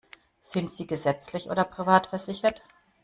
Sind 0.41 0.73
Sie 0.73 0.87
gesetzlich 0.87 1.51
oder 1.51 1.63
privat 1.63 2.07
versichert? 2.07 2.63